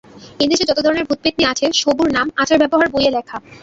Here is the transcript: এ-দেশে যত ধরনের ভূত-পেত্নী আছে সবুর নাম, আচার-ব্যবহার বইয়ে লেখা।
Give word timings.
এ-দেশে 0.39 0.65
যত 0.69 0.79
ধরনের 0.79 1.07
ভূত-পেত্নী 1.09 1.43
আছে 1.47 1.65
সবুর 1.73 2.09
নাম, 2.11 2.27
আচার-ব্যবহার 2.35 2.87
বইয়ে 2.89 3.11
লেখা। 3.11 3.37